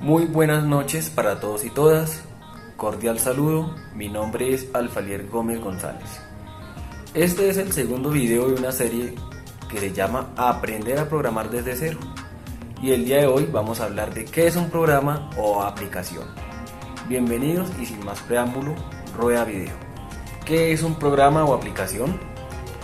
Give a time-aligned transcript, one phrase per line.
[0.00, 2.22] Muy buenas noches para todos y todas.
[2.76, 6.20] Cordial saludo, mi nombre es Alfalier Gómez González.
[7.14, 9.16] Este es el segundo video de una serie
[9.68, 11.98] que se llama Aprender a programar desde cero.
[12.80, 16.28] Y el día de hoy vamos a hablar de qué es un programa o aplicación.
[17.08, 18.76] Bienvenidos y sin más preámbulo,
[19.16, 19.74] rueda video.
[20.44, 22.20] ¿Qué es un programa o aplicación?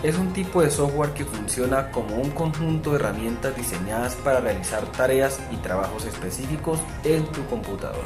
[0.05, 4.85] Es un tipo de software que funciona como un conjunto de herramientas diseñadas para realizar
[4.91, 8.03] tareas y trabajos específicos en tu computador.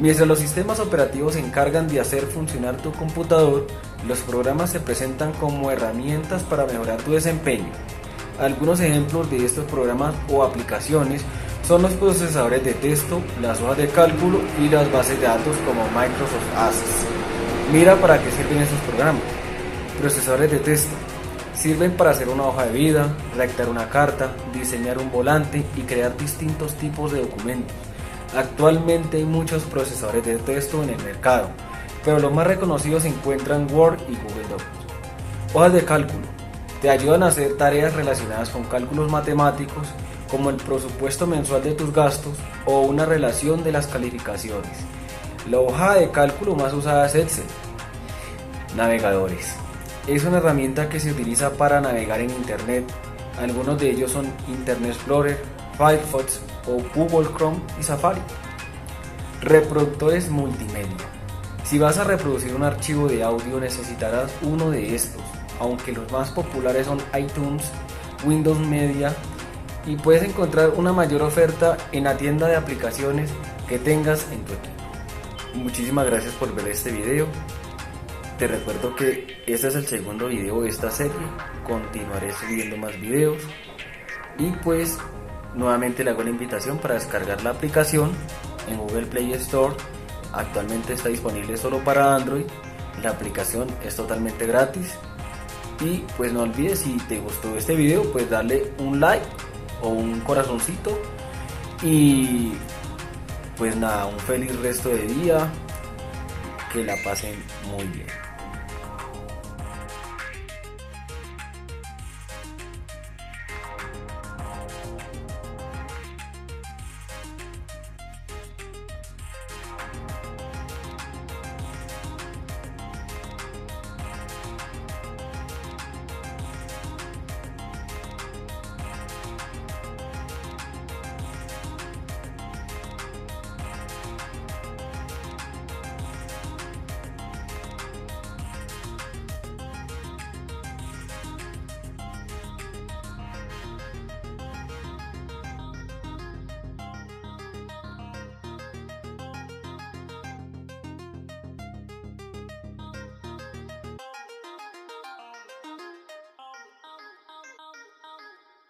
[0.00, 3.68] Mientras los sistemas operativos se encargan de hacer funcionar tu computador,
[4.08, 7.70] los programas se presentan como herramientas para mejorar tu desempeño.
[8.40, 11.22] Algunos ejemplos de estos programas o aplicaciones
[11.62, 15.84] son los procesadores de texto, las hojas de cálculo y las bases de datos como
[15.90, 17.06] Microsoft Access.
[17.72, 19.22] Mira para qué sirven estos programas.
[20.00, 20.96] Procesadores de texto
[21.60, 26.16] Sirven para hacer una hoja de vida, redactar una carta, diseñar un volante y crear
[26.16, 27.76] distintos tipos de documentos.
[28.34, 31.50] Actualmente hay muchos procesadores de texto en el mercado,
[32.02, 34.64] pero los más reconocidos se encuentran Word y Google Docs.
[35.52, 36.26] Hojas de cálculo.
[36.80, 39.86] Te ayudan a hacer tareas relacionadas con cálculos matemáticos,
[40.30, 44.78] como el presupuesto mensual de tus gastos o una relación de las calificaciones.
[45.50, 47.44] La hoja de cálculo más usada es Excel.
[48.74, 49.56] Navegadores.
[50.06, 52.84] Es una herramienta que se utiliza para navegar en Internet.
[53.38, 55.42] Algunos de ellos son Internet Explorer,
[55.76, 58.20] Firefox o Google Chrome y Safari.
[59.42, 60.96] Reproductores multimedia.
[61.64, 65.22] Si vas a reproducir un archivo de audio necesitarás uno de estos,
[65.60, 67.70] aunque los más populares son iTunes,
[68.24, 69.14] Windows Media
[69.86, 73.30] y puedes encontrar una mayor oferta en la tienda de aplicaciones
[73.68, 74.74] que tengas en tu equipo.
[75.54, 77.26] Muchísimas gracias por ver este video.
[78.40, 81.12] Te recuerdo que este es el segundo video de esta serie,
[81.62, 83.42] continuaré subiendo más videos
[84.38, 84.96] y pues
[85.54, 88.12] nuevamente le hago la invitación para descargar la aplicación
[88.66, 89.74] en Google Play Store.
[90.32, 92.46] Actualmente está disponible solo para Android.
[93.02, 94.94] La aplicación es totalmente gratis.
[95.78, 99.26] Y pues no olvides si te gustó este video, pues darle un like
[99.82, 100.98] o un corazoncito.
[101.82, 102.54] Y
[103.58, 105.46] pues nada, un feliz resto de día.
[106.72, 107.34] Que la pasen
[107.70, 108.29] muy bien.